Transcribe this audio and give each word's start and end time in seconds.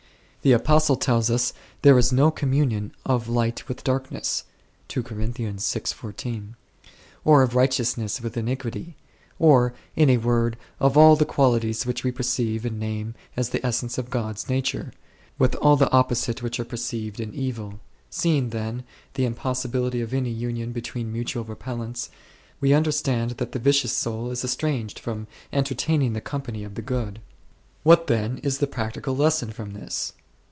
The 0.43 0.53
Apostle 0.53 0.95
tells 0.95 1.29
us 1.29 1.53
there 1.83 1.99
is 1.99 2.11
"no 2.11 2.31
communion 2.31 2.93
of 3.05 3.29
light 3.29 3.67
with 3.67 3.83
darkness6," 3.83 6.53
or 7.23 7.43
of 7.43 7.53
righteousness 7.53 8.21
with 8.21 8.35
iniquity, 8.35 8.95
or, 9.37 9.75
in 9.95 10.09
a 10.09 10.17
word, 10.17 10.57
of 10.79 10.97
all 10.97 11.15
the 11.15 11.25
qualities 11.25 11.85
which 11.85 12.03
we 12.03 12.11
perceive 12.11 12.65
and 12.65 12.79
name 12.79 13.13
as 13.37 13.49
the 13.49 13.63
essence 13.63 13.99
of 13.99 14.09
God's 14.09 14.49
nature, 14.49 14.93
with 15.37 15.53
all 15.57 15.75
the 15.75 15.91
opposite 15.91 16.41
which 16.41 16.59
are 16.59 16.65
perceived 16.65 17.19
in 17.19 17.35
evil. 17.35 17.79
Seeing, 18.09 18.49
then, 18.49 18.83
the 19.13 19.25
impossibility 19.25 20.01
of 20.01 20.11
any 20.11 20.31
union 20.31 20.71
between 20.71 21.13
mutual 21.13 21.45
repellents, 21.45 22.09
we 22.59 22.73
under 22.73 22.91
stand 22.91 23.29
that 23.37 23.51
the 23.51 23.59
vicious 23.59 23.93
soul 23.95 24.31
is 24.31 24.43
estranged 24.43 24.97
from 24.97 25.27
entertaining 25.53 26.13
the 26.13 26.19
company 26.19 26.63
of 26.63 26.73
the 26.73 26.81
Good. 26.81 27.21
What 27.83 28.07
then 28.07 28.39
is 28.39 28.57
the 28.57 28.65
practical 28.65 29.15
lesson 29.15 29.51
from 29.51 29.73
this? 29.73 30.13